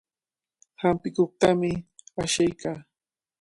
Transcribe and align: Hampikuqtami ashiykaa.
Hampikuqtami 0.81 1.71
ashiykaa. 2.23 2.79